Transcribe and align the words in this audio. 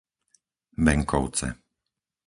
Benkovce 0.85 1.47